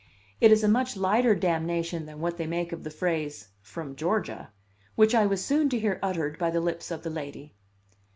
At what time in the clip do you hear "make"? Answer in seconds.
2.47-2.71